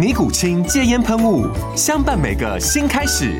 [0.00, 1.46] 尼古清戒烟喷雾，
[1.76, 3.38] 相伴每个新开始。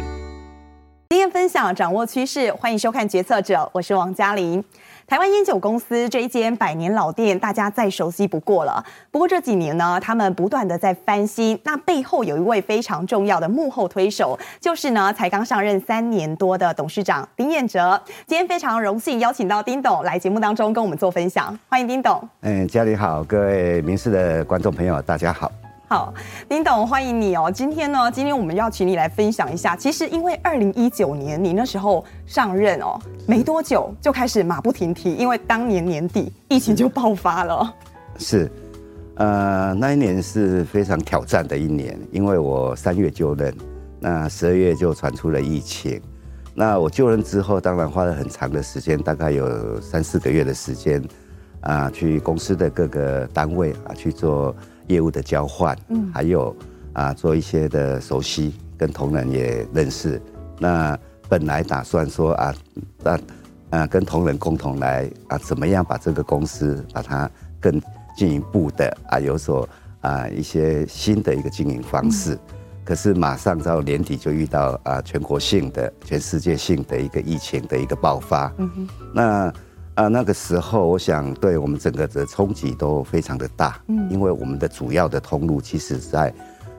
[1.09, 4.62] 经验分享，掌握趋势，欢迎收看《决策者》，我是王嘉玲。
[5.07, 8.84] 台湾烟酒公司这一间百年老店，大家再熟悉不过了。
[9.10, 17.99] 不过这几年呢，他们不断的在翻新，那背后有一位非常重要的幕后推手，就是呢才刚上任三年多的董事长丁彦哲。
[18.27, 22.23] 今天非常荣幸邀请到丁董来节目当中跟我们做分享，欢迎丁董。
[22.43, 25.51] 嗯，嘉玲好，各位民视的观众朋友，大家好。
[25.93, 26.15] 好，
[26.49, 27.51] 丁董，欢迎你哦。
[27.52, 29.74] 今天呢，今天我们要请你来分享一下。
[29.74, 32.96] 其实，因为二零一九年你那时候上任哦，
[33.27, 37.74] 没多久就开始马不停蹄，因为当年年底疫情就爆发了。
[38.18, 38.49] 是，
[39.16, 43.52] 呃，那一年是非常挑战的一年，因为我三月就任，
[43.99, 46.01] 那十二月就传出了疫情。
[46.55, 51.02] 那我就任之后，当然花了很长的时间，大概有三四个月的时间
[51.63, 54.55] 啊，去公司的各个单位啊去做。
[54.91, 56.55] 业务的交换，嗯，还有
[56.93, 60.21] 啊，做一些的熟悉，跟同仁也认识。
[60.59, 62.52] 那本来打算说啊，
[63.05, 63.18] 那
[63.71, 67.31] 啊，跟同仁共同来啊，怎么样把这个公司把它
[67.61, 67.81] 更
[68.16, 69.69] 进一步的啊，有所
[70.00, 72.37] 啊一些新的一个经营方式。
[72.84, 78.53] 可是马上到年底就遇到啊全国性的、全世界性的一个疫情的一个爆发。
[78.59, 79.53] 嗯哼，那。
[79.95, 86.33] 啊，那个时候我想对我们整个的冲击都非常的大，嗯，因为我们的主要的通路其实在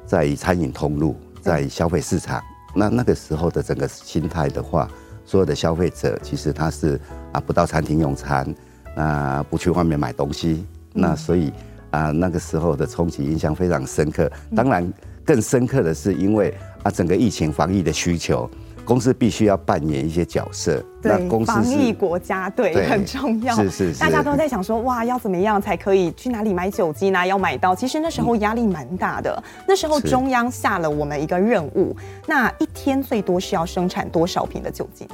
[0.05, 2.41] 在于餐饮通路，在消费市场。
[2.73, 4.89] 那那个时候的整个心态的话，
[5.25, 6.99] 所有的消费者其实他是
[7.31, 8.55] 啊不到餐厅用餐，
[8.95, 11.53] 啊不去外面买东西，那所以
[11.91, 14.31] 啊那个时候的冲击印象非常深刻。
[14.55, 14.91] 当然
[15.23, 16.51] 更深刻的是因为
[16.81, 18.49] 啊整个疫情防疫的需求。
[18.83, 23.55] 公司必须要扮演一些角色，对，那公司防疫国家队很重要。
[23.55, 27.25] 是是是，大家都在想说，哇，要怎么样才可以去哪里买酒精呢？
[27.25, 29.43] 要买到，其实那时候压力蛮大的。
[29.67, 31.95] 那时候中央下了我们一个任务，
[32.27, 35.07] 那一天最多是要生产多少瓶的酒精？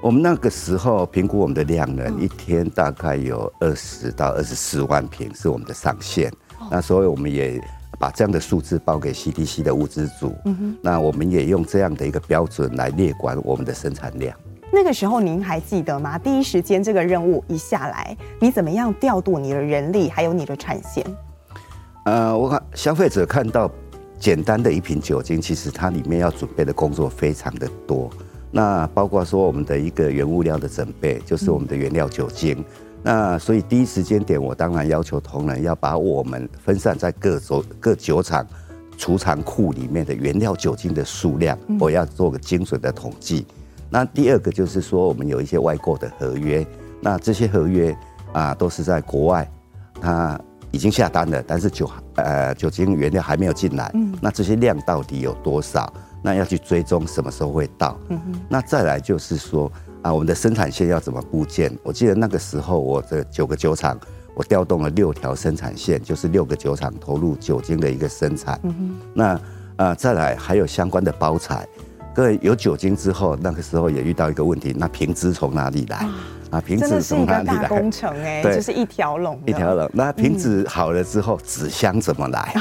[0.00, 6.32] 我们那个时候评估我们的量呢，一天大概有二十到二十四万瓶是我们的上限。
[6.70, 7.60] 那所以我们也。
[7.96, 10.34] 把这样的数字报给 CDC 的物资组，
[10.82, 14.36] 那我们也用这样的一个标准来列管我们的生产量。
[14.74, 16.18] 那个时候您还记得吗？
[16.18, 21.06] 第一时间这个任务一下来，你怎么样调度你的人力，还有你的产线？
[22.06, 23.70] 呃，我看消费者看到
[24.18, 28.10] 简单的一瓶酒精，其实它里面要准备的工作非常的多。
[28.50, 32.56] 那包括说我们的一个原物料的准备，就是我们的原料酒精。
[32.58, 32.64] 嗯
[33.06, 38.46] 那所以第一时间点，我当然要求同仁要把我们分散在各酒各酒厂
[38.96, 43.46] 储藏库里面的原料酒精的数量，我要做个精准的统计。
[43.90, 46.66] 那第二个就是说，我们有一些外购的合约，
[47.00, 47.96] 那这些合约
[48.32, 49.50] 啊都是在国外，
[50.00, 50.38] 它
[50.70, 55.92] 已经下单了，但是酒呃酒精原料还没有进来，那这些量到底有多少？
[56.22, 57.98] 那要去追踪什么时候会到？
[58.48, 59.70] 那再来就是说。
[60.04, 61.74] 啊，我们的生产线要怎么布建？
[61.82, 63.98] 我记得那个时候，我的九个酒厂，
[64.34, 68.60] 我调动了六条生产线，就是六个酒厂投入酒精的一个生产。
[68.64, 68.96] 嗯哼。
[69.14, 69.40] 那
[69.76, 71.66] 呃，再来还有相关的包材。
[72.14, 76.08] 各位有酒精之后，那个时候也遇到一个问题，那瓶子从哪里来？
[76.50, 77.66] 啊，瓶子从哪里来？
[77.66, 79.36] 工程哎，对，就是一条龙。
[79.44, 79.90] 一条龙。
[79.92, 82.54] 那瓶子好了之后，纸箱怎么来？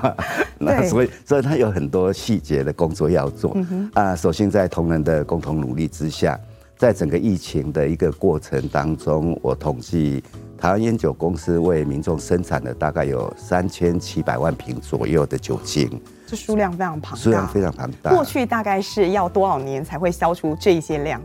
[0.60, 3.56] 那所以，所以它有很多细节的工作要做。
[3.94, 6.38] 啊，首先在同仁的共同努力之下。
[6.76, 10.22] 在整个疫情的一个过程当中，我统计
[10.60, 15.88] 台湾烟酒公司为民众生产了大概有三千七百万瓶左右的酒精，
[16.26, 18.10] 这数量非常庞大，数量非常庞大。
[18.10, 21.22] 过去大概是要多少年才会销出这一些量？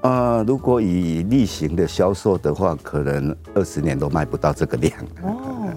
[0.00, 4.92] 呃，如果以例行的销售的话，可能二十年都卖不到这个量。
[5.22, 5.68] 哦。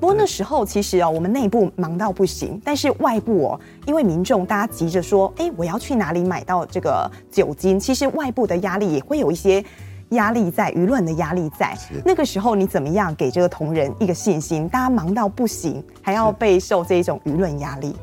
[0.00, 7.80] 不过那时候其实哦，我们内部忙到不行，但是外部哦，因为民众大家急着说，哎，我要去哪里买到这个酒精？
[7.80, 9.64] 其实外部的压力也会有一些
[10.10, 11.76] 压力在，舆论的压力在。
[12.04, 14.68] 那个时候你怎么样给这个同仁一个信心？
[14.68, 17.94] 大家忙到不行，还要备受这一种舆论压力。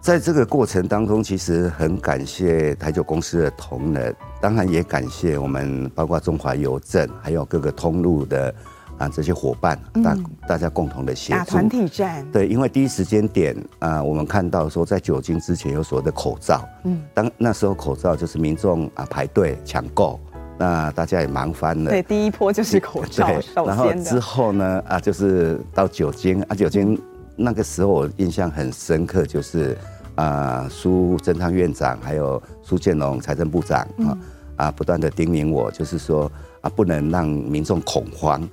[0.00, 8.54] 在这个过程当中，其实很感谢台酒公司的同仁，当然也感谢我们包括中华邮政，还有各个通路的。
[8.96, 12.24] 啊，这些伙伴，大、嗯、大家共同的协助，打团体战。
[12.30, 20.20] 对，因为第一时间点啊，我们看到说，在酒精之前有所谓的口罩，嗯，当那时候口罩就是民众啊排队抢购，
[20.58, 21.90] 那大家也忙翻了。
[21.90, 27.00] 对，第一波就是口罩，对，然后之后呢，啊，就是到酒精啊，酒精
[27.36, 29.76] 那个时候我印象很深刻，就是
[30.14, 34.18] 啊，苏贞昌院长还有苏建龙财政部长啊，嗯、
[34.56, 36.30] 啊，不断的叮咛我，就是说
[36.60, 38.48] 啊，不能让民众恐慌。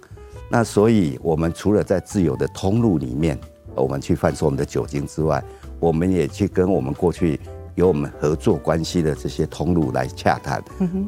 [0.49, 3.39] 那所以，我们除了在自由的通路里面，
[3.73, 5.41] 我们去贩售我们的酒精之外，
[5.79, 7.39] 我们也去跟我们过去
[7.75, 10.63] 有我们合作关系的这些通路来洽谈，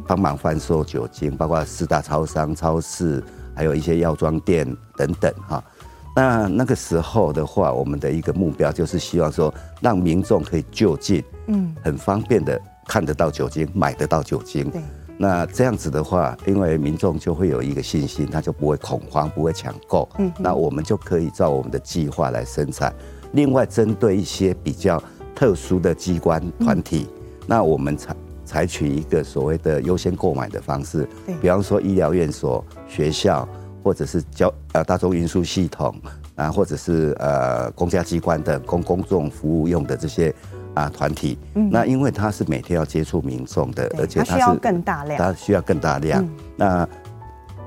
[0.07, 3.23] 帮忙贩售酒精，包括四大超商、超市，
[3.55, 4.65] 还有一些药妆店
[4.95, 5.63] 等等哈。
[6.15, 14.71] 那那个时候的话，我们的一个目标就是希望说，让民众可以就近，嗯，很方便的看得到酒精，买得到酒精。
[15.17, 20.07] 那这样子的话，因为民众就会有一个信心，他就不会恐慌，不会抢购。
[20.17, 22.93] 嗯，那我们就可以照我们的计划来生产。
[23.31, 25.01] 另外，针对一些比较
[25.35, 27.07] 特殊的机关团体，
[27.47, 28.15] 那我们采
[28.45, 31.07] 采取一个所谓的优先购买的方式。
[31.41, 33.47] 比方说医疗院所、学校，
[33.83, 35.95] 或者是交呃大众运输系统
[36.35, 40.33] 啊，或者是呃公家机关的公公众服务用的这些。
[40.75, 46.27] 啊，团体，嗯，那因为他是每天要接触民众的，而且他需要更大量，他需要更大量。
[46.55, 46.89] 那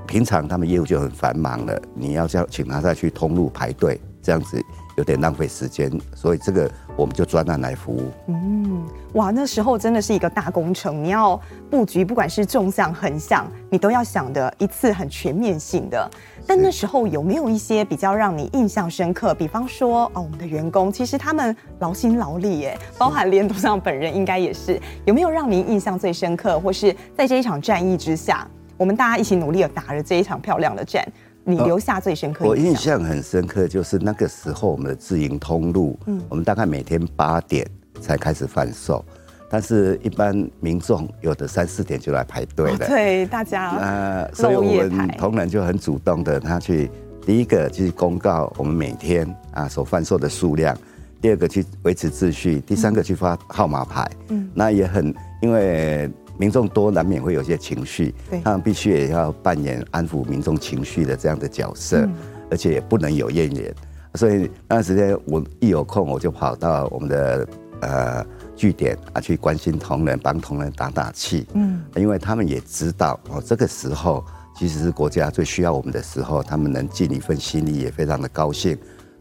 [0.08, 4.60] 平常他们业务就很繁忙了，你要叫请他再去通路排队，这样子
[4.96, 8.10] 有点浪费时间，所以这个我们就专案来服务。
[8.26, 11.40] 嗯，哇，那时候真的是一个大工程，你要
[11.70, 16.10] 布局，不管是纵向、横向，你都要想的一次很全面性的。
[16.44, 19.32] 但那时候有没有一些比较让你印象深刻？
[19.32, 24.80] 比方说，哦，我们的员工其实他们劳心劳力，耶，包含连董事长本人应该也是。
[25.04, 28.44] 有没有让您印象最深刻，或是在这一场战役之下，
[28.76, 31.06] 我们大家一起努力的打了这一场漂亮的战，
[31.46, 32.50] 你留下最深刻印象？
[32.50, 37.64] 我印象很深刻，就是那个时候我们的自营通路，嗯，我们大概每天八点
[38.00, 39.04] 才开始贩售。
[39.48, 42.78] 但是，一般民众有的三四点就来排队了。
[42.78, 43.70] 对，大家。
[43.76, 46.90] 呃，所以我们同仁就很主动的，他去
[47.24, 50.76] 第一个就是公告我们每天啊所贩售的数量，
[51.20, 54.10] 第二个去维持秩序，第三个去发号码牌。
[54.30, 54.50] 嗯。
[54.52, 62.14] 那也很，因为民众多，难免会有些情绪，他们必须也要扮演安抚民众情绪的这样的角色，嗯、
[62.50, 63.74] 而且也不能有怨言。
[64.14, 67.48] 所以那段时间我一有空，我就跑到我们的
[67.80, 68.26] 呃。
[68.56, 71.46] 据点啊，去关心同仁，帮同仁打打气。
[71.52, 74.24] 嗯，因为他们也知道哦，这个时候
[74.56, 78.74] 其实是国家最需要我们的时候，他们能尽一份心力，也非常的高兴。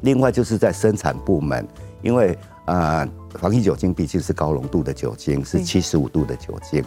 [0.04, 1.68] 另外就是在生产部门，
[2.02, 2.32] 因为
[2.64, 3.10] 啊、呃，
[3.40, 6.82] 防疫酒精毕竟是高浓度的酒精，是七十五度的酒精，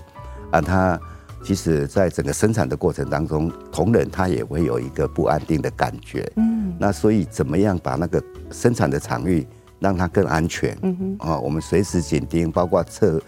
[0.50, 1.00] 啊，它
[1.42, 6.30] 其实在整个生产的过程当中，同仁他也会有一个不安定的感觉。
[6.36, 9.46] 嗯，那所以怎么样把那个生产的场域，
[9.78, 10.76] 让它更安全。
[10.82, 13.22] 嗯哼，啊，我们随时紧盯，包括测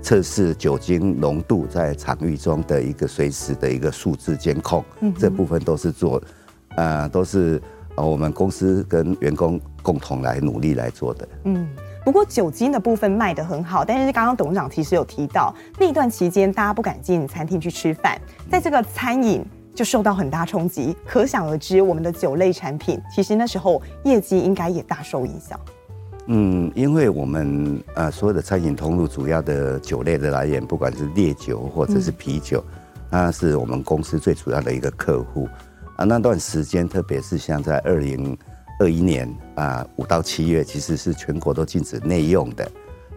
[0.00, 6.20] 测试酒精浓度在场域中的一个随时的一个数字监控，嗯，这部分都是做，
[6.76, 7.60] 呃，都是
[7.94, 11.28] 我们公司跟员工共同来努力来做的。
[11.44, 11.68] 嗯，
[12.10, 19.44] 不过酒精的部分卖得很好，但是刚刚董事长其实有提到，那段期间大家不敢进餐厅去吃饭，在这个餐饮
[19.76, 25.56] 就受到很大冲击，可想而知，我们的酒类产品其实那时候业绩应该也大受影响。
[26.26, 32.60] 嗯，因为我们呃所有的餐饮通路主要的酒类的来源，不管是烈酒或者是啤酒，
[33.08, 35.48] 那是我们公司最主要的一个客户
[35.94, 36.04] 啊。
[36.04, 38.36] 那段时间，特别是像在二零
[38.80, 42.68] 二一年啊五到七月，其实是全国都禁止内用的。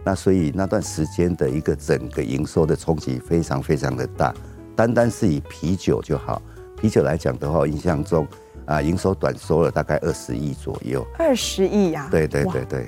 [0.04, 4.32] 那所以那段时间的一个整个营收的冲击非常非常的大。
[4.76, 6.42] 单单是以啤酒就好，
[6.78, 8.28] 啤酒来讲的话，我印象中
[8.66, 11.02] 啊营收短收了大概二十亿左右。
[11.18, 12.08] 二十亿呀？
[12.10, 12.86] 对对对对。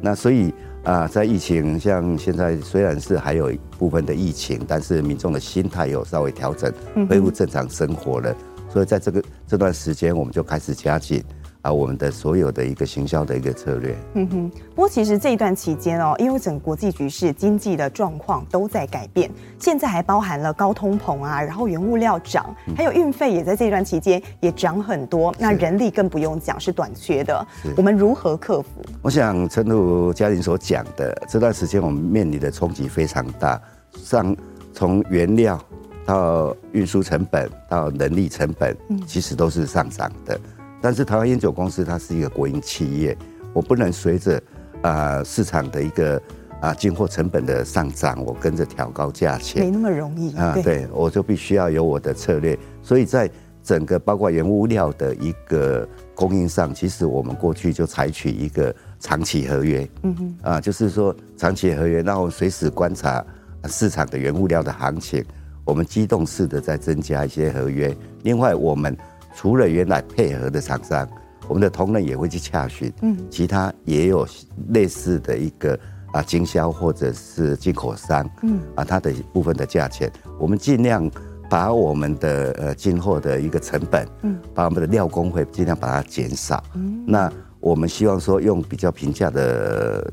[0.00, 6.72] 那所以啊，在疫情像现在虽然是还有一部分的疫情，但是民众的心态有稍微调整，
[7.08, 8.32] 恢复正常生活了。
[8.68, 11.24] 所以在这个这段时间，我们就开始加紧
[11.62, 13.96] 啊，我们的所有的一个行销的一个策略。
[14.14, 14.50] 嗯哼。
[14.74, 25.32] 不过其实这一段期间哦，因为整个国际局势、经济的状况都在改变，现在还包含了高通膨啊，然后原物料涨，还有运费也在这段期间也涨很多。
[25.38, 27.46] 那人力更不用讲，是短缺的。
[27.76, 28.68] 我们如何克服？
[29.00, 33.60] 我想，诚如嘉玲所讲的，这段时间我们面临的冲击非常大，
[33.92, 34.36] 上
[34.72, 35.60] 从原料
[36.04, 38.76] 到运输成本到人力成本，
[39.06, 40.40] 其实都是上涨的。
[40.82, 43.16] 但是台湾烟酒公司它是一个国营企业，
[43.54, 44.36] 我不能随着
[44.82, 46.20] 啊、呃、市场的一个
[46.60, 50.58] 啊进货成本的上涨，我跟着调高价钱，没那么容易啊。
[50.62, 52.58] 对，我就必须要有我的策略。
[52.82, 53.30] 所以在
[53.62, 63.24] 整个包括原物料的一个供应上，其实我们过去就采取一个长期合约，嗯哼，啊，就是说长期合约，然后随时观察
[63.68, 65.24] 市场的原物料的行情，
[65.64, 67.96] 我们机动式的在增加一些合约。
[68.24, 68.96] 另外，我们
[69.34, 71.08] 除了原来配合的厂商，
[71.48, 74.26] 我们的同仁也会去洽询，嗯，其他也有
[74.68, 75.78] 类似的一个
[76.12, 81.10] 啊经销或者是进口商，嗯，啊，它的部分的价钱，我们尽量
[81.50, 90.12] 把我们的呃进货的一个成本，嗯，把我们的料工会尽量把它减少，嗯，那我们希望说用比较平价的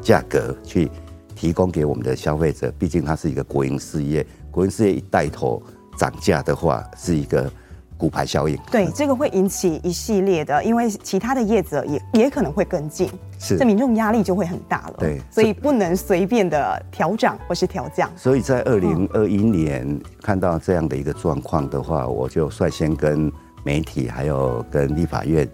[0.00, 0.90] 价格去
[1.34, 5.62] 提供给我们的消费者，毕竟它是一个国营事业，国营事业一带头
[5.98, 7.52] 涨价的话，是一个。
[7.98, 14.94] 骨牌效应，对，这个会引起一系列的，因为其他的业者也也可能会跟进，是，这民众压力就会很大了。
[14.98, 18.10] 对，所以不能随便的调涨或是调降。
[18.14, 23.32] 所以在二零二一年看到这样的一个状况的话，我就率先跟
[23.64, 25.48] 媒体还有跟立法院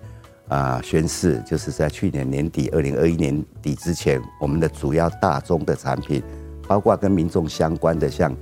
[0.48, 6.20] 啊宣誓，就是在去年年底，二零二一年底之前，我们的主要大宗的产品，
[6.66, 8.34] 包括跟民众相关的像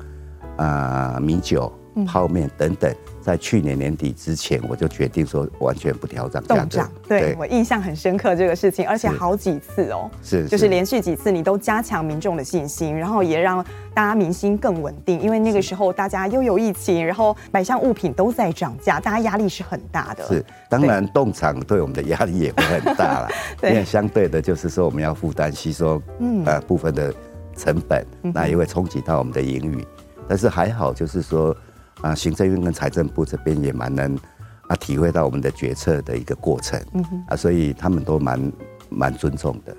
[0.56, 1.70] 啊米酒。
[2.04, 6.90] 泡面等等，在去年年底之前，我就决定说完全不调涨价格。
[7.08, 13.64] 对，我印象很深刻这个事情，而且好几次哦，是，就是连续几次你都加强民众的信心，然后也让
[13.94, 15.20] 大家民心更稳定。
[15.20, 20.26] 因为那个时候大家又有疫情，然后百项物品都在涨价，大家压力是很大的。
[20.26, 23.28] 是，当然冻厂对我们的压力也会很大了，
[23.68, 27.12] 因为相对的就是说我们要负担吸收嗯呃部分的
[27.56, 29.86] 成本，那也会冲击到我们的盈余。
[30.28, 31.56] 但是还好，就是说。
[32.02, 34.16] 啊，行政院跟财政部这边也蛮能
[34.68, 38.52] 啊体会到我们的决策的一个过程，嗯哼，啊，所以他们都蛮
[38.88, 39.76] 蛮尊重的。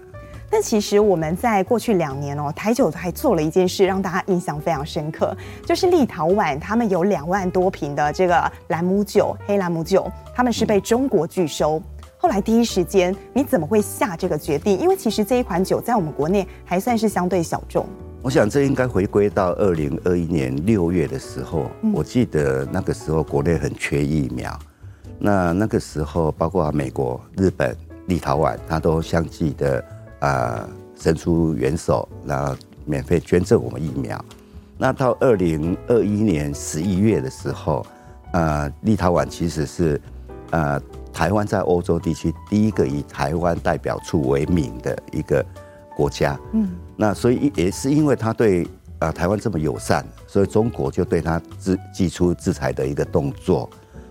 [0.53, 5.35] 但其实我们在过去两年哦，台酒还做了一件事，让大家印象非常深刻，
[5.65, 11.79] 就是立陶宛他们有两万多瓶的这个兰姆酒，黑兰姆酒，他们是被中国拒收。
[11.79, 11.83] 嗯、
[12.17, 14.77] 后来第一时间，你怎么会下这个决定？
[14.77, 17.87] 因为其实这一款酒在我们国内还算是相对小众。
[18.23, 24.57] 我想这应该回归到二零二一年六月的时候，我记得那个时候国内很缺疫苗，
[25.17, 27.75] 那那个时候包括美国、日本、
[28.05, 29.83] 立陶宛，他都相继的
[30.19, 34.23] 啊伸出援手，然后免费捐赠我们疫苗。
[34.77, 37.83] 那到二零二一年十一月的时候，
[38.33, 39.99] 呃，立陶宛其实是
[40.51, 40.79] 呃
[41.11, 45.43] 台湾在欧洲地区第一个以台湾代表处为名的一个。
[46.01, 46.67] 国家，嗯，
[46.97, 48.67] 那所以也是因为他对
[48.97, 53.69] 啊台湾这么友善，所以中国就对他制祭出制裁的一个动作。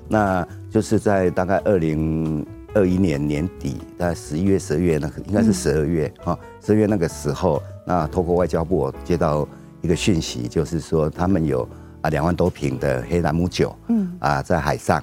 [0.09, 9.49] 那就是在大概二零二一年年底，大概十一月、十二月那个应该是十二月啊，十二月那个时候，那透过外交部我接到
[9.83, 11.69] 一个讯息，就是说他们有
[12.03, 15.03] 啊两万多瓶的黑兰姆酒，嗯啊在海上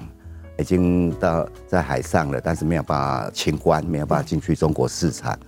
[0.58, 5.38] 已经到在海上了，但是没有办法清关，没有办法进去中国市场。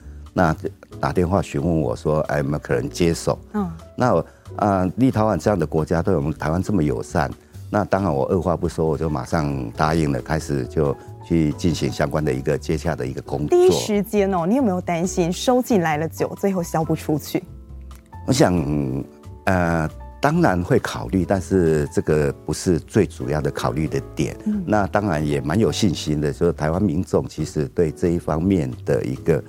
[0.41, 0.57] 那
[0.99, 4.25] 打电话询问我说：“哎，有没有可能接手？”嗯，那啊、
[4.57, 7.31] 呃，立陶宛这样的国家对我们台湾这么友善，
[7.69, 13.49] 那当然我二话不说，我就马上答应了，开始就去进行相关的一个接洽的一个工作。
[13.51, 17.43] 第一时间哦，你有没有担心收进来了酒最后销不出去？
[18.27, 19.05] 我想，
[19.45, 19.87] 呃，
[20.23, 24.35] 当然会考虑，但是这个不是最主要的考虑的点。
[24.47, 29.45] 嗯，那当然也蛮有信心的，就是台湾民众其实对这一方面的一个。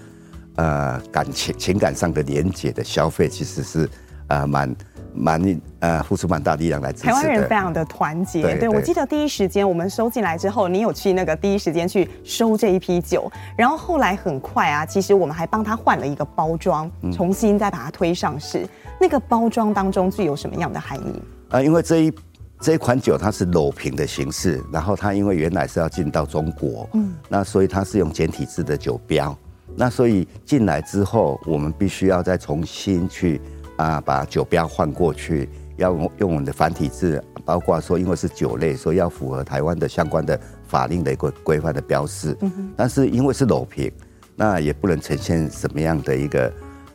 [0.62, 3.90] 呃，感情情感上的连接的消费，其实是
[4.28, 4.76] 呃蛮
[5.12, 7.14] 蛮呃付出蛮大力量来支持的。
[7.14, 18.60] 台湾人非常的团结，对，我记得第一时间我们收进来之后，你有去那个第一时间去收这一批酒，然后后来很快啊，其实我们还帮他换了一个包装，重新再把它推上市。
[18.60, 21.12] 嗯、那个包装当中具有什么样的含义？
[21.50, 22.14] 啊、呃，因为这一
[22.60, 29.36] 这一款酒它是裸瓶的形式，然后它因为原来是要进到中国，嗯，那所以它是用简体字的酒标。
[29.76, 33.42] 那所以进来之后，我们必须要再重新去
[33.78, 42.38] 啊，把酒标换过去，要用我们的繁体字，包括说因为是酒类，所以要符合台湾的相关的法令的一个规范的标示。
[42.42, 42.72] 嗯。
[42.76, 43.92] 但是因为是铝瓶，
[44.36, 46.48] 那也不能呈现什么样的一个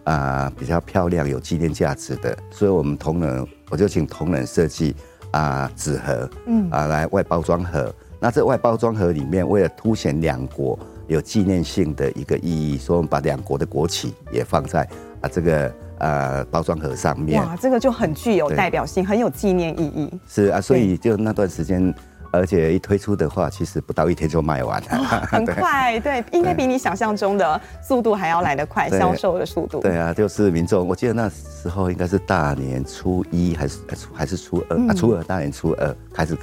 [0.05, 4.95] 啊、呃、比较漂亮、有纪念价值的，所以我们同仁我就请同仁设计
[5.33, 7.93] 啊纸盒，嗯啊来外包装盒。
[8.21, 14.89] 那这外包装盒里面，为了凸显两国有纪念性的一个意义，所以我们把两国的国旗也放在
[15.21, 15.73] 啊这个。
[15.99, 20.13] 呃，包装盒上面哇，这个就很具有代表性，很有纪念意义。
[20.29, 21.95] 是啊，所以就那段时间，
[22.31, 25.99] 而且一推出的话，其实不到一天就卖完了，哦， 很快。
[26.01, 29.81] 对，对，应该比你想象中的速度还要来得快，销售的速度。
[29.81, 33.79] 对啊，就是民众，我记得那时候应该是大年初一还是
[34.13, 36.37] 还是初二，嗯，啊，初二大年初二开始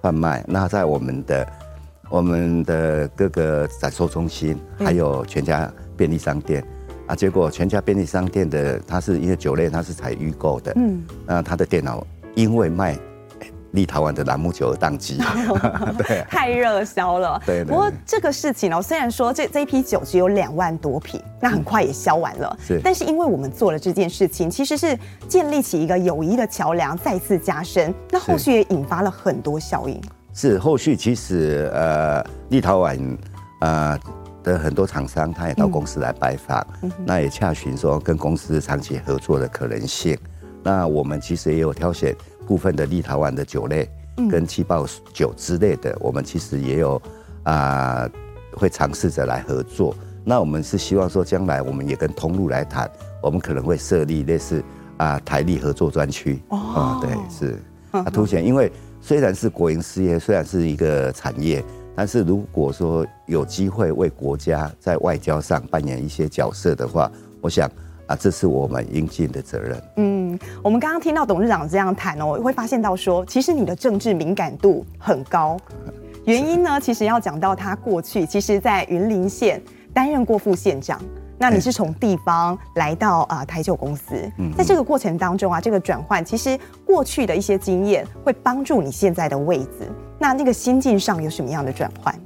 [0.00, 0.42] 贩卖。
[0.48, 1.46] 那在我们的
[2.14, 6.64] 我们的各个展售中心，还有全家便利商店。
[7.08, 12.06] 啊，结果全家便利商店的，它是因为酒类，它是采预购的，嗯，那它的电脑
[12.36, 12.96] 因为卖
[13.72, 15.18] 立陶宛的朗姆酒而宕机，
[16.06, 17.42] 对，太热销了。
[17.44, 30.00] 对，不过这个事情呢，虽然说这这一批酒只有两万多瓶，那很快也销完了，是，但是因为我们做了这件事情，其实是建立起一个友谊的桥梁，再次加深，那后续也引发了很多效应。
[30.34, 32.98] 是，后续其实呃，立陶宛
[33.60, 33.98] 呃。
[34.44, 40.18] 的很多厂商，他也到公司来拜访，嗯、那也洽询说跟公司长期合作的可能性。
[40.62, 42.14] 那我们其实也有挑选
[42.46, 43.88] 部分的立陶宛的酒类，
[44.30, 47.00] 跟气泡酒之类的，我们其实也有
[47.44, 48.10] 啊、呃，
[48.52, 49.96] 会尝试着来合作。
[50.26, 52.86] 那我们是希望说，将来我们也跟通路来谈，
[53.22, 54.62] 我们可能会设立类似
[54.98, 56.42] 啊台立合作专区。
[56.48, 57.58] 哦、嗯，对，是
[57.92, 58.70] 啊， 凸显，因为
[59.06, 61.62] 虽然是国营事业，虽然是一个产业。
[61.94, 67.08] 但是如果说有机会为国家在外交上扮演一些角色的话，
[67.42, 67.70] 我想
[68.06, 69.80] 啊，这是我们应尽的责任。
[69.98, 75.56] 嗯，我们刚刚听到董事长这样谈哦，我会发现到说，其实你的政治敏感度很高。
[76.24, 80.98] 原因呢，其实要讲到他过去，其实在云林县担任过副县长。
[81.44, 84.14] 那你是从地方来到啊台酒公司，
[84.56, 89.92] 在这个过程当中啊，这个转换其实过去的一些经验会帮助你现在的位置。
[90.18, 92.18] 那那个心境上有什么样的转换？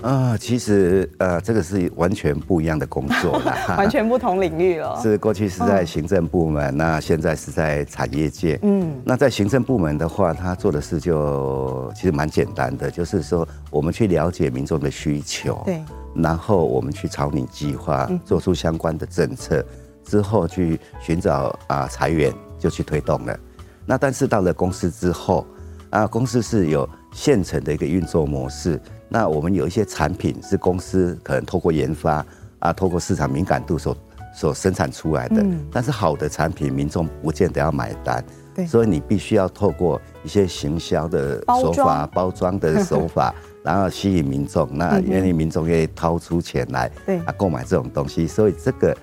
[0.00, 4.98] 啊，其实呃，这个是完全不一样的工作啦， 完全不同领域了。
[5.02, 8.58] 是过去是在行政部门，那现在是在产业界。
[8.62, 15.82] 嗯，那在行政部门的话，他做的事就其实蛮简单的，就是说我们去了解民众的需求，对，
[16.18, 19.64] 然后我们去草拟计划，做出相关的政策，
[20.04, 23.38] 之后去寻找啊财源，就去推动了。
[23.86, 25.46] 那但是到了公司之后，
[25.90, 28.80] 啊，公司是有现成的一个运作模式。
[29.08, 32.24] 那我们有一些产品是公司可能透过研发
[32.58, 33.96] 啊，透过市场敏感度所
[34.34, 35.40] 所生产出来的。
[35.42, 35.64] 嗯。
[35.72, 38.22] 但是好的产品，民众不见得要买单。
[38.58, 38.66] 对。
[38.66, 44.68] 所以你必须要透过一些行销的手法、包装的手法， 然后吸引民众。
[44.72, 48.26] 那愿意民众愿意掏出钱来，对啊，购买这种东西。
[48.26, 48.96] 所以这个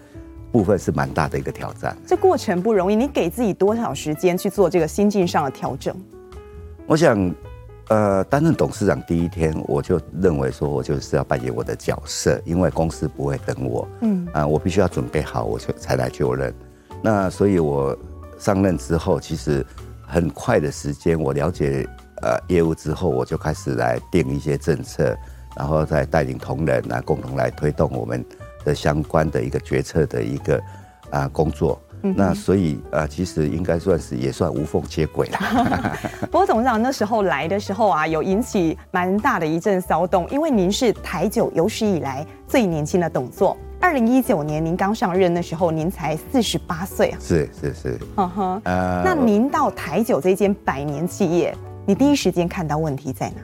[0.51, 1.95] 部分是蛮大的一个挑战。
[2.05, 5.95] 这过程不容易，你给自己多少时间去做这个心境上的调整？
[6.85, 7.33] 我想。
[7.89, 16.51] 呃，担任董事长第一天，我就认为说，我就是要扮演我的角色，因为公司不会等我，嗯，啊，我必须要准备好，我就才来就任。
[17.03, 17.95] 那所以，我
[18.37, 19.65] 上任之后，其实
[20.05, 21.87] 很快的时间，我了解
[22.21, 25.15] 呃业务之后，我就开始来定一些政策，
[25.57, 28.23] 然后再带领同仁来共同来推动我们
[28.63, 30.61] 的相关的一个决策的一个
[31.09, 31.81] 啊工作。
[32.01, 35.39] 那所以啊，其实应该算是也算无缝接轨了。
[36.29, 43.57] 不过董事长那时候来的时候啊，有引起蛮大的一阵骚动，因为您是台酒有史以来最年轻的董座。
[43.85, 47.19] 二零一九年您刚上任的时候，您才四十八岁啊。
[47.21, 47.99] 是是是。
[48.17, 48.61] 嗯哼。
[48.65, 53.35] 呃，那您到台酒这间百年企业，你第一时间看到问题在哪？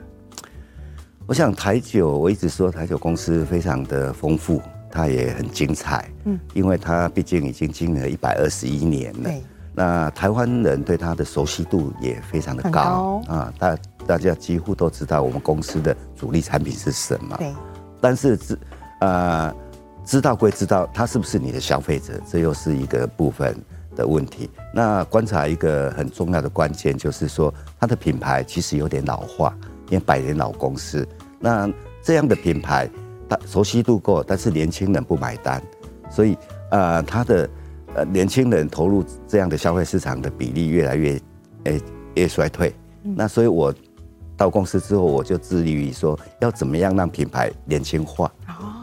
[1.28, 4.60] 我想台酒，我一直说台酒公司非常的丰富。
[4.90, 9.22] 它也很精彩，嗯，因为它毕竟已经经营了一百二十一年了。
[9.22, 13.78] 对，那台湾人对它的熟悉度也非常的高，高啊，大
[14.08, 17.36] 大家几乎都知道我们公司的主力产品是什么。
[17.38, 17.54] 对，
[18.02, 18.58] 但是知
[19.00, 19.54] 呃
[20.04, 23.56] 知道归知道，他是不是你的消费者，这又是一个部分
[23.96, 24.50] 的问题。
[24.74, 29.56] 那观察一个很重要的关键就是说，它的品牌其实有点老化，
[29.90, 31.06] 因为百年老公司。
[31.38, 31.70] 那
[32.02, 32.88] 这样的品牌。
[33.46, 35.62] 熟悉度过，但是年轻人不买单，
[36.10, 36.36] 所以
[36.70, 37.48] 呃，他的
[37.94, 41.12] 呃年轻人投入这样的消费市场的比例越来越
[41.64, 41.82] 诶、欸、
[42.14, 42.74] 越衰退。
[43.04, 43.74] 嗯、那所以我
[44.36, 48.30] 到公司之后，我就致力于说要怎么样让品牌年轻化。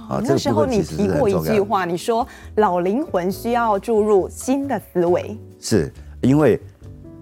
[0.10, 6.60] 哦，那时候你提过一句话，你说老灵魂需要注入新的思维，是因为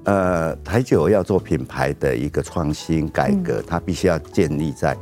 [0.05, 4.97] 呃，台酒要做品牌的一个创新改革，它必须要建立在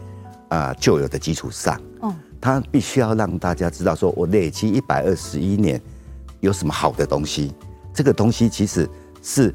[0.49, 1.79] 啊旧有的基础上。
[1.99, 5.79] 哦，它必须要让大家知道，说我累积一百二十一年
[6.39, 7.53] 有什么好的东西。
[7.93, 8.89] 这个东西其实
[9.21, 9.53] 是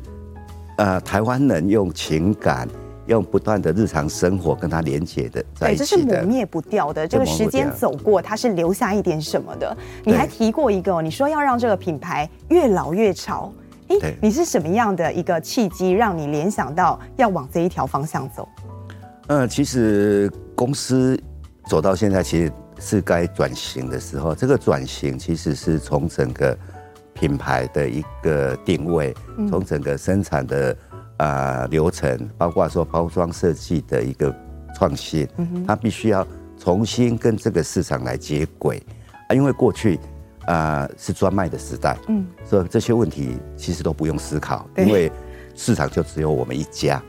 [0.76, 2.68] 呃台湾人用情感。
[3.10, 7.06] 用不断的日常生活跟它连接的，在一起的，对，这是抹灭不掉的。
[7.06, 9.76] 这个时间走过，它是留下一点什么的。
[10.04, 13.52] 你还提过一个，你说要让这个品牌越老越潮。
[13.88, 18.48] 哎，你是什么样的一个契机，让你联想到要往这一条方向走？
[19.26, 21.20] 呃，其实公司
[21.66, 24.32] 走到现在，其实是该转型的时候。
[24.34, 26.56] 这个转型其实是从整个
[27.12, 29.12] 品牌的一个定位，
[29.48, 30.76] 从整个生产的。
[31.20, 34.34] 啊、呃，流程包括说包装设计的一个
[34.74, 35.28] 创新，
[35.66, 36.26] 它必须要
[36.58, 38.82] 重新跟这个市场来接轨
[39.28, 39.96] 啊，因为过去
[40.46, 45.12] 啊、呃、是专卖的时代，嗯，所以这些问题其实都不用思考，因为
[45.54, 47.02] 市场就只有我们一家。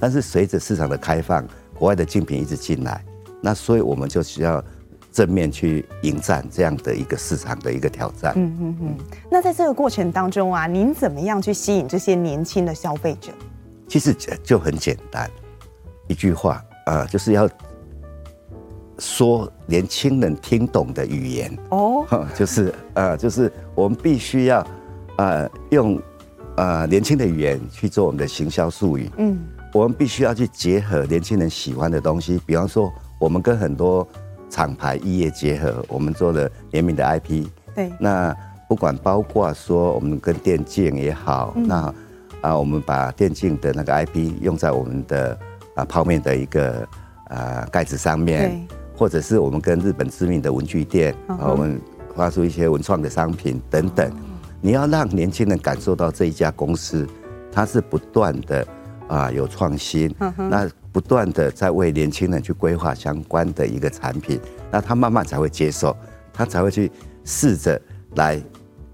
[0.00, 3.04] 但是随着市场的开放，国外的竞品一直进来，
[3.42, 4.64] 那所以我们就需要
[5.12, 8.32] 正面去迎战这样的一个市场的一个挑战。
[8.34, 8.96] 嗯嗯嗯。
[9.30, 13.30] 那在这个过程当中啊，您怎么样去吸引这些年轻的消费者？
[13.88, 15.28] 其实就很简单，
[16.06, 17.48] 一句话啊，就是要
[18.98, 21.58] 说年轻人听懂的语言。
[21.70, 24.66] 哦，就是呃，就是我们必须要
[25.16, 25.98] 呃用
[26.56, 29.38] 呃年轻的语言去做我们的行销术语，嗯，
[29.72, 34.06] 我们必须要去结合年轻人喜欢的东西，比方说我们跟很多
[34.50, 38.36] 厂牌异业结合，我们做了联名的 IP，对，那
[38.68, 41.94] 不管包括说我们跟电竞也好，那。
[42.40, 45.38] 啊，我们把电竞的那个 IP 用在我们的
[45.74, 46.86] 啊泡面的一个
[47.28, 51.80] 啊盖子上面，或者是我们跟日本知名的文具店，啊，我们
[52.14, 54.10] 发出一些文创的商品等等。
[54.60, 57.06] 你要让年轻人感受到这一家公司，
[57.52, 58.66] 它是不断的
[59.08, 65.96] 啊有创新，那不断的在为年轻人去规划相关的一个产品，那他慢慢才会接受，
[66.32, 66.90] 他才会去
[67.24, 67.80] 试着
[68.14, 68.40] 来。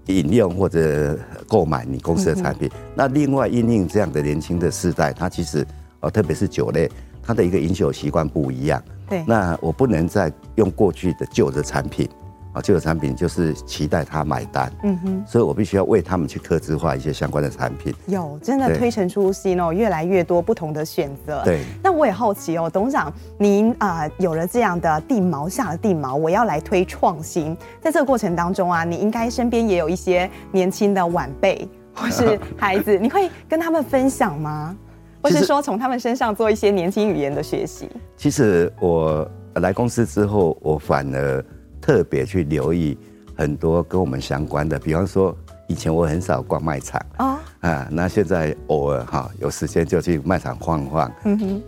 [0.07, 5.65] 饮用或者购买你公司的产品，那另外因应这样的年轻的世代，他其实
[6.01, 6.89] 哦，特别是酒类，
[7.23, 8.81] 他的一个饮酒习惯不一样。
[9.09, 12.09] 对，那我不能再用过去的旧的产品。
[12.55, 17.93] 啊，这个产品就是期待他买单，嗯哼，所以我必须要为他们去客制化一些相关的产品。
[18.07, 21.43] 有真的推陈出新哦，越来越多不同的选择。
[21.43, 34.73] 对，那我也好奇哦，董事长您啊、呃，有了这样的地毛下了地毛，我要来推创新，在这个过程当中啊，你应该身边也有一些年轻的晚辈 或是孩子，你会跟他们分享吗？
[35.21, 37.89] 或是说从他们身上做一些年轻语言的学习？
[38.15, 41.43] 其实我来公司之后，我反而。
[41.85, 42.97] 特别去留意
[43.37, 51.61] 很多跟我们相关的，比方说以前我很少逛卖场啊，啊，那现在偶尔哈有时间就去卖场晃晃，嗯哼，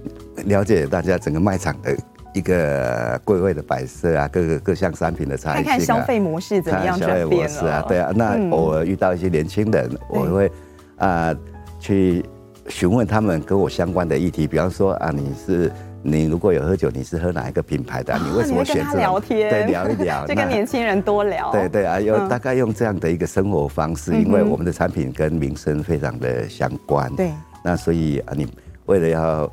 [0.45, 1.95] 了解大家整个卖场的
[2.33, 7.73] 一个柜位的摆设啊，各个各项商品的差异，看看消费模式怎么样转变了。
[7.73, 10.51] 啊，对啊，那偶尔遇到一些年轻人，我会
[10.97, 11.31] 啊
[11.79, 12.25] 去
[12.69, 15.71] 询问他们跟我相关的议题，比方说啊你是。
[16.09, 18.17] 你如果有喝酒，你是喝哪一个品牌的？
[18.17, 18.97] 你为什么选择？
[18.97, 21.51] 聊天，对，聊一聊，就跟年轻人多聊。
[21.51, 27.13] 对对啊，用大概用这样的一个生活方式，因为我们的产品跟民生非常的相关。
[27.17, 28.47] 对，那所以啊，你
[28.85, 29.51] 为了要。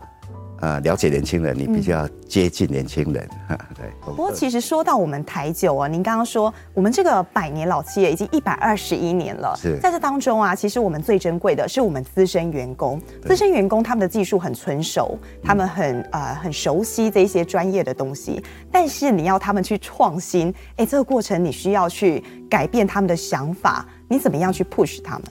[0.60, 3.86] 呃，了解年轻人，你比较接近年轻人，嗯、对。
[4.06, 9.54] 不过，其实说到我们台酒啊，您刚刚说我们这个百年老企业已经一百二十一年了。
[9.56, 13.00] 是，在这当中啊，其实我们最珍贵的是我们资深员工。
[13.26, 18.42] 资深员工他们的技术很纯熟，他们很呃很熟悉这些专业的东西。
[18.72, 25.24] 但是你要他们去创新，哎，这个过程你需要去改变他们的想法，你怎么样去 push 他们？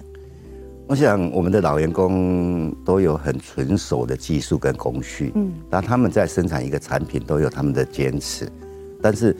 [0.93, 8.47] 我想我们的老员工都有很纯熟的技术跟工序，嗯，那他们在生产一个产品都有他们的坚持，
[9.01, 9.35] 但是，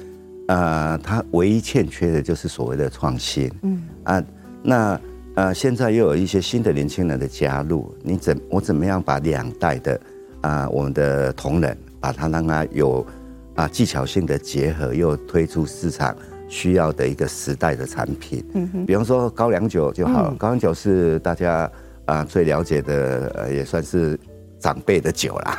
[0.48, 4.24] 呃，他唯一欠缺的就是所谓的创新，嗯啊，
[4.63, 5.00] 那
[5.36, 9.94] 呃现在又有一些新的年轻人的加入，你怎我怎么样把两代的
[10.42, 13.06] 啊、呃、我们的同仁把它让它有
[13.54, 16.16] 啊技巧性的结合，又推出市场。
[16.54, 21.62] 需要的一个时代的产品，嗯哼，比方说高粱酒就好，嗯、高粱酒是大家
[22.06, 24.18] 啊、呃、最了解的，呃，也算是
[24.60, 25.52] 长辈的酒啦。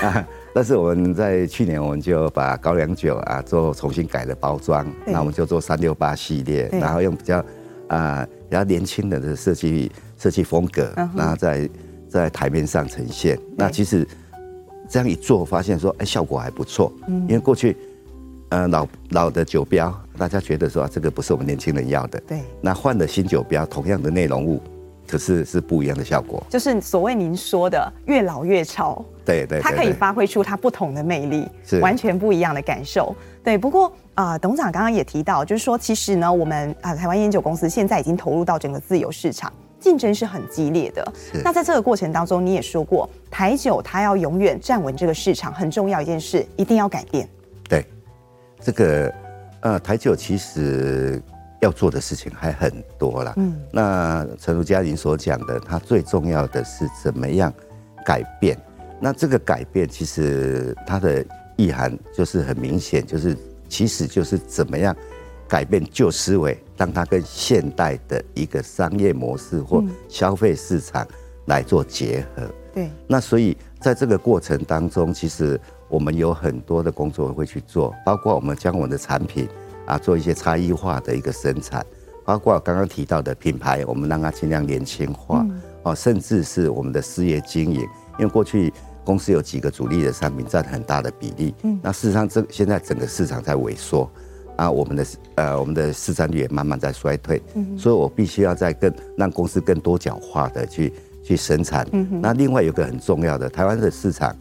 [0.00, 7.36] 啊， 但是我们在去年我们就把高粱酒啊做重新改了包装，那我们就做三六八系列，然后用比较
[7.88, 11.68] 啊、呃、比较年轻的的设计设计风格，然后在
[12.08, 13.38] 在台面上呈现。
[13.54, 14.08] 那其实
[14.88, 17.76] 这样一做，发现说哎效果还不错，因为过去。
[18.50, 22.20] 呃，老老的酒标，大家觉得说这个不是我们年轻人要的。
[22.26, 22.42] 对。
[22.60, 24.60] 那换了新酒标，同样的内容物，
[25.06, 26.42] 可是是不一样的效果。
[26.50, 33.14] 就是所谓您说的越老越潮，对对，它可以发挥出它不同的魅力，是完全不一样的感受。
[33.44, 39.52] 对，不过啊、呃，董事长刚刚也提到，就是说其实呢，我们啊、呃、台湾烟酒公司现在已经投入到整个自由市场。
[39.78, 41.12] 竞争是很激烈的。
[41.42, 47.26] 那在这个过程当中，你也说过，台酒它要永远站稳这个市场，很重要一件事，一定要改变。
[47.66, 47.86] 对，
[48.60, 49.12] 这个
[49.60, 51.20] 呃，台酒其实
[51.60, 53.34] 要做的事情还很多啦。
[53.36, 57.52] 嗯，那诚如嘉玲所讲的，它最重要的是怎么样
[58.04, 58.58] 改变。
[59.00, 61.24] 那这个改变其实它的
[61.56, 63.36] 意涵就是很明显，就是
[63.68, 64.94] 其实就是怎么样。
[65.48, 71.04] 改变旧思维，让它跟现代的一个商业模式或消费市场
[71.46, 72.48] 来做结合。
[72.72, 75.60] 对，那所以在这个过程当中，其实
[75.90, 79.46] 我们有很多的工作会去做，包括我们将我们的产品
[79.86, 81.84] 啊做一些差异化的一个生产，
[82.24, 85.44] 包括刚刚提到的品牌，我们让它尽量年轻化
[85.82, 87.80] 哦，甚至是我们的事业经营，
[88.18, 88.72] 因为过去
[89.04, 94.08] 公司有几个主力的产品占很大的比例，嗯，那事实上这现在整个市场在萎缩。
[94.56, 100.92] 啊，我们的呃，我们的市占率也慢慢在衰退，嗯，所以我必须要在更让公司更多角化的去
[101.24, 101.88] 去生产。
[101.92, 104.36] 嗯，那另外有一个很重要的，台湾的市场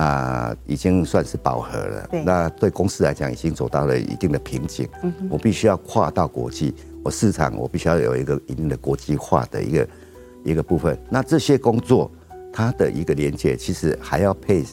[0.00, 2.08] 啊、呃，已经算是饱和了。
[2.10, 4.88] 对，那对公司来讲，已经走到了一定的瓶颈。
[5.02, 9.88] 嗯，我必须要跨到国际，我市场我必须要有一个一定的国际化的一个
[10.44, 10.98] 一个部分。
[11.10, 12.10] 那这些工作
[12.52, 14.64] 它的一个连接，其实还要配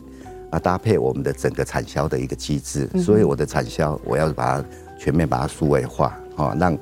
[0.50, 2.88] 啊搭配我们的整个产销的一个机制。
[2.98, 4.66] 所以我的产销，我要把它。
[5.00, 6.78] 全面把它数位化，哦，让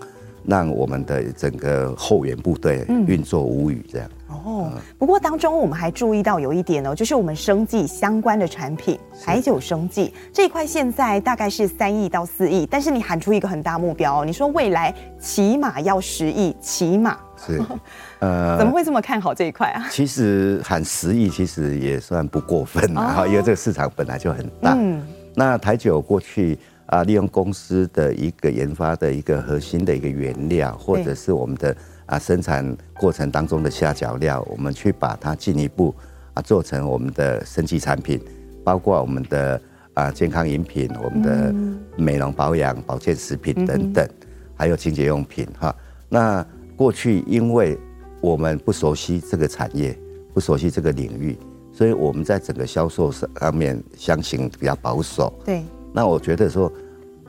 [0.46, 4.10] 让我们的整个后援部队运作无虞，这样。
[4.44, 17.62] 哦，不过当中我们还注意到有一点哦，就是我们生计相关的产品，台酒生计这一块现在大概是三亿到四亿，但是你喊出一个很大目标，你说未来起码要十亿，起码是，
[18.20, 19.88] 呃，怎么会这么看好这一块啊？
[19.90, 24.74] 其实喊十亿其实也算不过分啊，哦，因为这个市场本来就很大。
[24.78, 25.02] 嗯，
[25.34, 26.58] 那台酒过去。
[26.88, 35.94] 啊，利用公司的一个研发的一个核心的一个原料，或者是我们的啊生产过程当中的下脚料，我们去把它进一步
[36.34, 38.20] 啊做成我们的生级产品，
[38.64, 39.62] 包括我们的
[39.94, 41.54] 啊健康饮品、我们的
[41.98, 44.08] 美容保养、保健食品等等，
[44.56, 45.76] 还有清洁用品哈。
[46.10, 47.78] 那过去因为
[48.22, 49.98] 我们不熟悉这个产业，
[50.34, 51.38] 不熟悉这个领域，
[51.74, 55.34] 所以我们在整个销售上面相信比较保守。
[55.44, 55.64] 对。
[55.94, 56.70] 那我觉得说，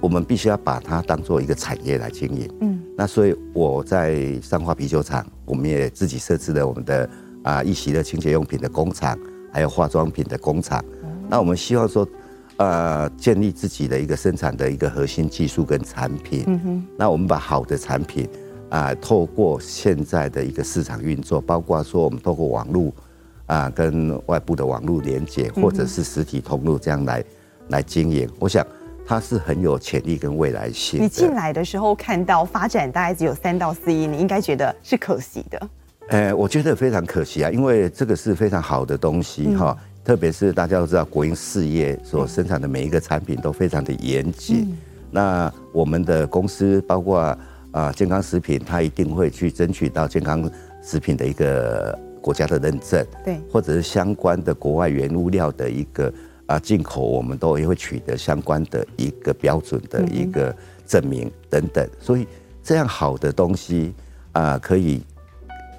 [0.01, 2.51] 我们必须要把它当做一个产业来经营。
[2.61, 7.09] 嗯，那所以我在上华啤酒厂，我们也自己设置了我们的
[7.43, 9.19] 啊一席的清洁用品的工厂，
[9.53, 10.85] 还有化妆品的工厂。
[11.29, 12.07] 那我们希望说，
[12.59, 16.45] 呃，建立自己的一个生产的一个核心技术跟产品。
[16.47, 16.87] 嗯哼。
[16.99, 18.29] 那我们把好的产品
[18.69, 22.93] 啊，透过现在的一个市场运作，包括说我们透过网络
[23.47, 27.25] 啊，跟外部的网络连接，或者是实体通路这样来。
[27.71, 28.65] 来经营，我想
[29.07, 31.01] 它是很有潜力跟未来性。
[31.01, 35.69] 你进来的时候看到发展大概只有三到四亿，你应该觉得是可惜的。
[36.09, 44.69] 呃，我觉得非常可惜啊，因为这个是非常好的东西哈，嗯、特别是大家都知道国营事业所生产的每一个产品都非常的严谨。
[44.71, 44.79] 嗯、
[45.11, 47.38] 那我们的公司包括啊、
[47.73, 50.51] 呃、健康食品，它一定会去争取到健康
[50.83, 56.12] 食品的一个国家的认证，对，或者是相关的国外原物料的一个。
[56.47, 60.55] 啊，进口我们都也会取得相关的一个标准的一个
[60.87, 62.27] 证明等等，所以
[62.63, 63.93] 这样好的东西
[64.33, 65.03] 啊，可以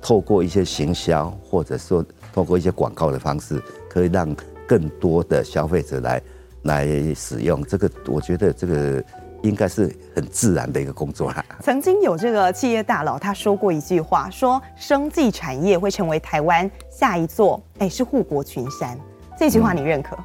[0.02, 4.36] 透过一些行销，或者说透过一些广告的方式，可以让
[4.68, 6.22] 更多的消费者来
[6.64, 7.64] 来使用。
[7.64, 9.02] 这个我觉得这个
[9.44, 11.46] 应该是很自然的一个工作啦。
[11.62, 19.00] 曾经有这个企业大佬他说过一句话，说生技产业会成为台湾下一座，哎，是护国群山。
[19.40, 20.16] 这句话你认可？
[20.16, 20.24] 嗯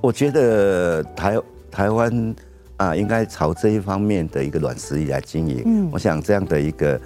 [0.00, 1.36] 我觉得台
[1.70, 2.34] 台湾
[2.76, 5.62] 啊，应该朝这一方面的一个软实力来经营。
[5.66, 7.00] 嗯，我想这样的一个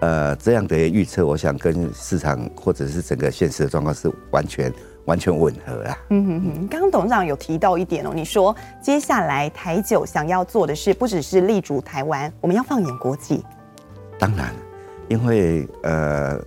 [0.00, 4.72] 呃这样的预测，我想跟市场或者是整个现实的状况是完全
[5.04, 5.98] 完全吻合啊。
[6.08, 13.44] 嗯哼哼，刚刚董事长有提到一点哦，你说接下来台酒想要做的是，不只是立足台湾，我们要放眼国际。
[14.18, 14.54] 当然，
[15.08, 16.40] 因为呃，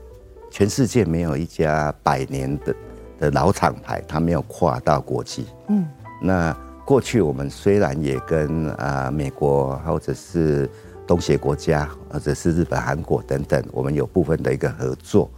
[0.50, 2.76] 全世界没有一家百年的。
[3.22, 5.46] 的老厂牌，它没有跨到国际。
[5.70, 5.86] 嗯，
[6.22, 6.52] 那
[6.84, 10.68] 过去我们虽然也跟啊美国或者是
[11.06, 15.30] 东协国家，或者是日本、韩国等等，我们有部分的一个合作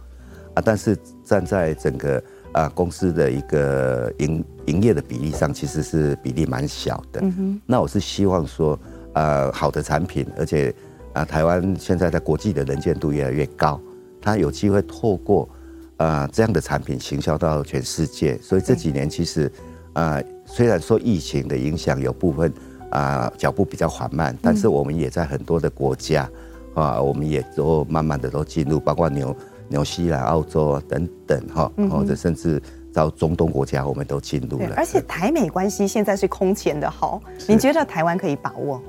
[0.54, 7.20] 啊，但是站在整个啊公司的一个营营业的比例上，其实是比例蛮小的。
[7.22, 8.78] 嗯哼，那我是希望说，
[9.12, 10.74] 呃，好的产品，而且
[11.12, 13.78] 啊，台湾现在在国际的能见度越来越高。
[14.22, 15.52] 它有机会透过啊、
[15.96, 18.38] 呃、这样的产品行销到全世界。
[18.42, 19.50] 所以这几年其实
[19.92, 22.52] 啊、呃，虽然说疫情的影响有部分
[22.90, 26.28] 啊脚步比较缓慢，但是我们也在很多的国家
[26.74, 29.36] 啊，我们也都慢慢的都进入，包括纽
[29.68, 32.62] 纽西兰、澳洲等等哈，或者甚至。
[32.94, 34.72] 到中东国家，我们都进入了。
[34.76, 38.80] 而且台美关系现在是空前的好，你觉得台湾可以把握？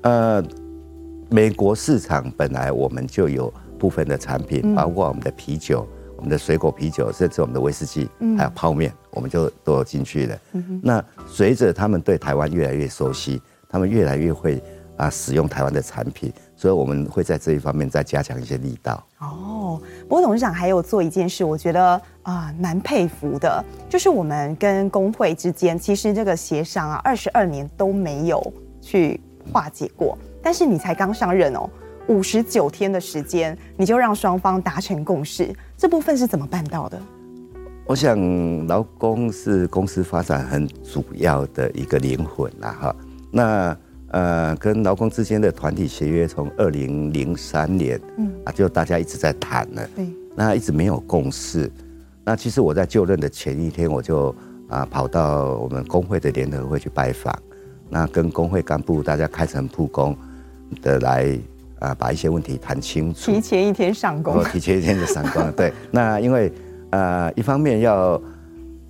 [0.00, 0.42] 呃，
[1.30, 10.38] 美国市场本来我们就有部分的产品，包括我们的啤酒、我们的水果啤酒，甚至我们的威士忌，还有泡面，我们就都有进去了。
[10.82, 14.62] 那随着他们对台湾越来越熟悉，他们越来越会
[14.96, 19.06] 啊使用台湾的产品，所以我们会在这一方面再加强一些力道。
[19.18, 29.20] 哦，不过董事长还有做一件事，我觉得啊蛮佩服的，就是我们跟工会之间，其实这个协商啊，二十二年都没有去
[29.52, 30.16] 化解过。
[30.42, 31.68] 但是你才刚上任哦，
[32.08, 37.00] 五十九天的时间，你就让双方达成共识，这部分是怎么办到的？
[37.84, 42.96] 我想劳工是公司发展很主要的一个灵魂啦，哈，
[43.30, 43.76] 那。
[44.12, 51.70] 呃，跟劳工之间的团体协约从二零零三年，嗯啊，就大家一直在谈了，对，那一直没有共识。
[52.24, 54.34] 那其实我在就任的前一天，我就
[54.68, 57.36] 啊跑到我们工会的联合会去拜访，
[57.90, 60.16] 那跟工会干部大家开诚布公
[60.80, 61.36] 的来
[61.78, 63.30] 啊把一些问题谈清楚。
[63.30, 65.72] 提前一天上工，提前一天就上工，对。
[65.90, 66.52] 那因为
[66.90, 68.20] 呃一方面要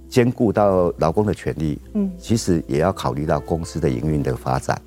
[0.08, 4.80] 兼顾到劳工的权利，嗯，其实也要考虑到公司的营运的发展。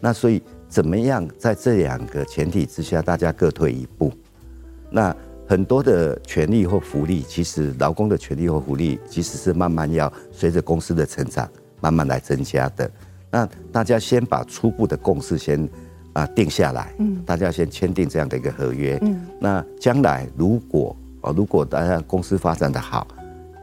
[0.00, 4.12] 那所以怎么样在这两个前提之下，大家各退一步？
[4.90, 5.14] 那
[5.46, 11.48] 很多的权利或福利，其实劳工的权利或福利，其实是慢慢要随着公司的成长
[11.80, 12.90] 慢慢来增加的。
[13.30, 15.68] 那大家先把初步的共识先
[16.14, 23.06] 啊定下来，嗯，大家先签订这样的一个合约，嗯，那将来如果啊如果大家公司发展的好，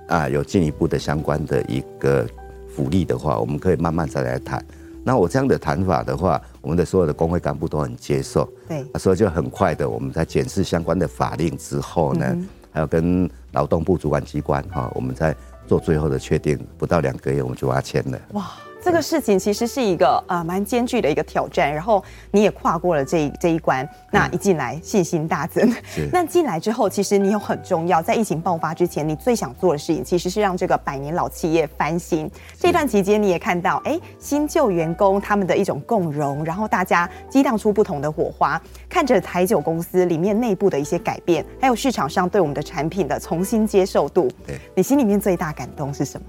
[0.07, 2.27] 啊有进一步的相关的一个
[2.69, 4.63] 福利的话，我们可以慢慢再来谈。
[5.03, 8.47] 那我这样的谈法的话，我们的所有的工会干部都很接受。
[8.67, 12.37] 对，所以就很快的，我们在检视相关的法令之后呢，
[12.71, 15.35] 还有跟劳动部主管机关哈，我们在
[15.65, 18.19] 做最后的确定，不到两个月我们就把它签了。
[18.33, 18.51] 哇！
[18.83, 25.71] 这个事情其实是一个呃蛮艰巨的一个挑战，然后你也跨过了这一这一关，那一进来信心大增。
[26.11, 32.29] 那进来之后，其实你有很重要，在疫情爆发之前，你最想做的事情其实是让这个百年老企业翻新。
[32.57, 38.59] 这段期间你也看到，哎，新旧员工他们的一种共融，然后大家激荡出不同的火花。
[38.89, 46.27] 看着台酒公司里面内部的一些改变，还有市场上对我们的产品的重新接受度，对，你心里面最大感动是什么？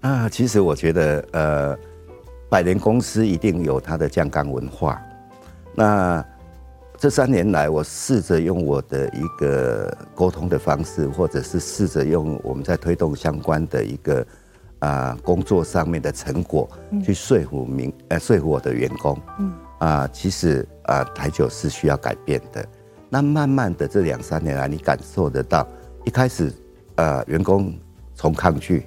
[0.00, 1.78] 啊，其实我觉得，呃，
[2.48, 5.00] 百年公司一定有它的酱缸文化。
[5.74, 6.24] 那
[6.96, 14.20] 这三年来，我试着用我的一个沟通的方式，或者是试着用我们在推动相关的一个
[14.78, 16.68] 啊、呃、工作上面的成果，
[17.04, 19.20] 去说服民，呃，说服我的员工。
[19.40, 19.52] 嗯。
[19.78, 22.64] 啊，其实啊，台酒是需要改变的。
[23.08, 25.66] 那慢慢的这两三年来，你感受得到，
[26.04, 26.52] 一开始，
[26.96, 27.72] 呃，员工
[28.14, 28.86] 从抗拒。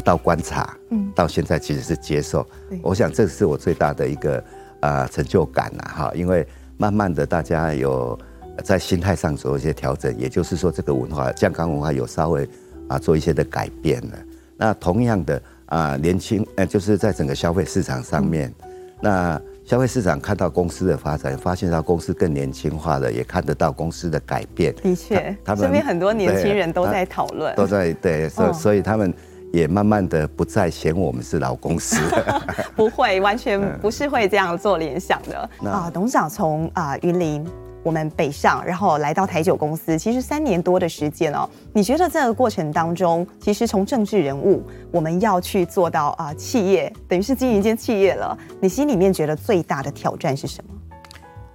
[0.00, 2.46] 到观察，嗯，到现在其实是接受，
[2.82, 4.42] 我想这是我最大的一个
[4.80, 8.18] 啊成就感呐哈，因为慢慢的大家有
[8.62, 12.48] 在心态上做一些调整，也就是说这个文化健康文化有稍微
[12.88, 14.18] 啊做一些的改变了。
[14.56, 18.52] 那同样的啊年轻呃就是在整个消费市场上面，
[19.00, 24.74] 那消费市场看到公司的发展，发现到公司更年轻化了，也看得到公司的改变。
[24.76, 29.12] 的确，他们身边很多年轻人都在讨论，都在对，所所以他们。
[29.56, 31.96] 也慢慢的不再嫌我们是老公司，
[32.76, 35.90] 不会，完全不是会这样做联想的啊。
[35.92, 37.42] 董事长从啊云林
[37.82, 41.48] 我们北上，然后来到台酒公司，其实三年多的时间哦。
[41.72, 48.36] 你觉得这个过程当中，其实从政治人物，我们要去做到啊企业，等于是经营一间企业了。
[48.60, 50.74] 你心里面觉得最大的挑战是什么？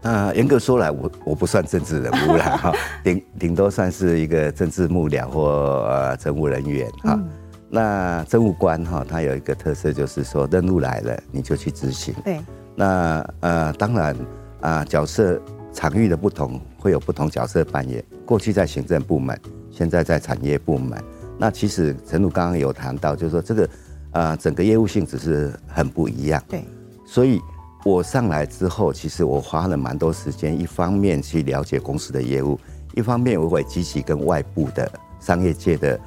[0.02, 7.14] 呃，严格说来，我我不算政治人物了哈， 顶顶多算是一个政治幕僚或呃政务人员哈。
[7.14, 7.30] 嗯
[7.74, 12.14] 那政务官哈，他有一个特色，就是说任务来了你就去执行。
[12.22, 12.38] 对。
[12.76, 14.14] 那呃，当然
[14.60, 18.04] 啊，角色场域的不同，会有不同角色扮演。
[18.26, 19.40] 过去在行政部门，
[19.72, 21.02] 现在在产业部门。
[21.38, 23.70] 那其实陈鲁刚刚有谈到，就是说这个
[24.12, 26.44] 啊，整个业务性质是很不一样。
[26.50, 26.66] 对。
[27.06, 27.40] 所以
[27.86, 32.60] 我上来之后，其实我花了蛮多时间，一方面去了解公司的业务，
[32.96, 34.92] 一方面我会积极跟外部的
[35.22, 35.98] 商业界的。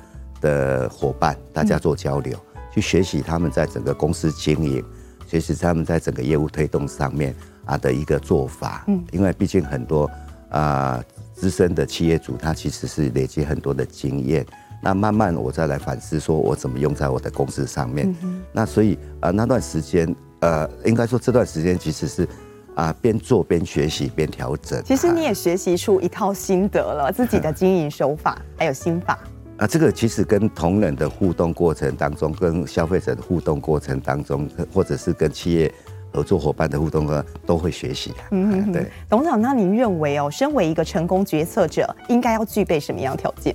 [0.44, 4.84] 的伙伴，大家做交流，嗯、去学习他们在整个公司经营，
[5.26, 7.34] 学习他们在整个业务推动上面
[7.64, 8.84] 啊的一个做法。
[8.88, 10.10] 嗯，因为毕竟很多
[10.50, 14.46] 啊资资深的企业主，他其实是累积很多的经验。
[14.80, 18.14] 那慢慢我再来反思，说我怎么用在我的公司上面。
[18.22, 22.28] 嗯、那所以啊、呃，那段时间呃，应该说这段时间其实是
[22.74, 24.82] 啊，边、呃、做边学习边调整。
[24.84, 29.18] 其实你也学习出一套心得了，自己的经营手法 还有心法。
[29.56, 35.72] 啊，这个其实跟同仁的互动过程当中，跟消费者的互动过程当中，或者是跟企业
[36.12, 38.12] 合作伙伴的互动呢，都会学习。
[38.32, 38.90] 嗯，对。
[39.08, 43.54] 董事长，那您认为哦，身为一个成功决策者，应该要具备什么样条件？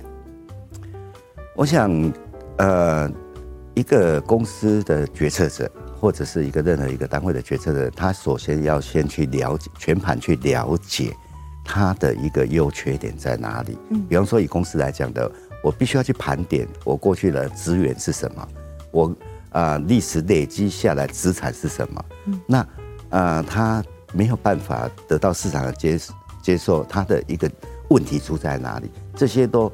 [1.54, 1.90] 我想，
[2.56, 3.10] 呃，
[3.74, 5.70] 一个公司的决策者，
[6.00, 11.12] 或者是一个任何一个单位的决策者，他首先要先去了解，全盘去了解
[11.62, 13.76] 他的一个优缺点在哪里。
[13.90, 15.30] 嗯，比方说以公司来讲的。
[15.62, 18.48] 我必须要去盘点我过去的资源是什么，
[18.90, 19.16] 我
[19.50, 22.04] 啊历史累积下来资产是什么？
[22.46, 22.66] 那
[23.10, 25.98] 啊他没有办法得到市场的接
[26.42, 27.50] 接受，他的一个
[27.88, 28.90] 问题出在哪里？
[29.14, 29.72] 这些都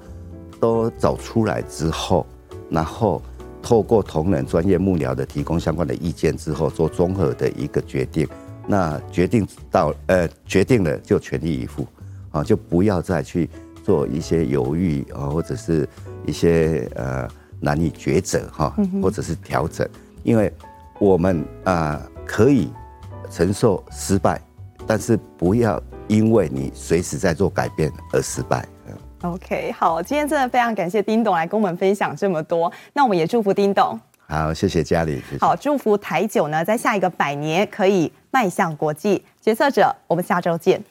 [0.58, 2.26] 都找出来之后，
[2.68, 3.22] 然后
[3.62, 8.26] 透过同仁专业幕僚的提供相关的意见之后，做综合的一个决定。
[8.66, 11.86] 那决定到呃决定了就全力以赴
[12.32, 13.48] 啊，就不要再去。
[13.86, 15.88] 做一些犹豫啊，或者是
[16.26, 17.28] 一些呃
[17.60, 19.88] 难以抉择哈，或者是调整，
[20.24, 20.52] 因为
[20.98, 22.68] 我们啊可以
[23.30, 24.40] 承受失败，
[24.88, 28.66] 但是不要因为你随时在做改变而失败。
[29.22, 33.98] OK，好，今天真的非常感谢丁董来跟我们分享这么多，那我们也祝福丁董。
[34.26, 35.14] 好，谢谢嘉玲。
[35.30, 35.38] 谢谢。
[35.38, 39.94] 好，祝福台酒呢，在下一个百年可以迈向国际决策者。
[40.08, 40.82] 我们下周见。